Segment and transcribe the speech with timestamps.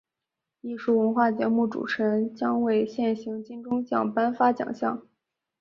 [0.61, 5.07] 艺术文化节目主持人奖为现行金钟奖颁发奖项。